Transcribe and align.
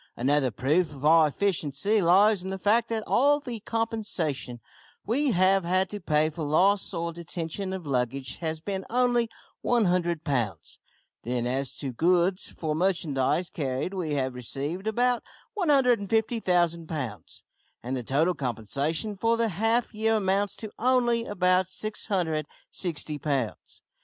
Another 0.17 0.49
proof 0.49 0.91
of 0.95 1.05
our 1.05 1.27
efficiency 1.27 2.01
lies 2.01 2.41
in 2.41 2.49
the 2.49 2.57
fact 2.57 2.89
that 2.89 3.03
all 3.05 3.39
the 3.39 3.59
compensation 3.59 4.59
we 5.05 5.29
have 5.29 5.63
had 5.63 5.91
to 5.91 5.99
pay 5.99 6.27
for 6.31 6.41
loss 6.41 6.91
or 6.91 7.13
detention 7.13 7.71
of 7.71 7.85
luggage 7.85 8.37
has 8.37 8.59
been 8.59 8.83
only 8.89 9.29
100 9.61 10.23
pounds. 10.23 10.79
Then 11.21 11.45
as 11.45 11.75
to 11.77 11.91
goods. 11.91 12.47
For 12.47 12.73
merchandise 12.73 13.51
carried 13.51 13.93
we 13.93 14.15
have 14.15 14.33
received 14.33 14.87
about 14.87 15.21
150,000 15.53 16.87
pounds, 16.87 17.43
and 17.83 17.95
the 17.95 18.01
total 18.01 18.33
compensation 18.33 19.15
for 19.15 19.37
the 19.37 19.49
half 19.49 19.93
year 19.93 20.15
amounts 20.15 20.55
to 20.55 20.71
only 20.79 21.25
about 21.25 21.67
660 21.67 23.19
pounds. 23.19 23.83